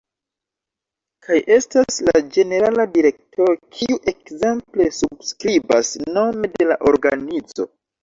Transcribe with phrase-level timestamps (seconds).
[1.27, 7.73] Kaj estas la ĝenerala direktoro kiu ekzemple subskribas nome de la organizo.